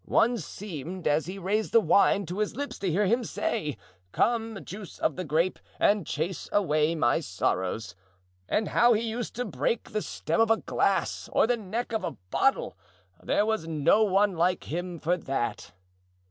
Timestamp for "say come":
3.23-4.65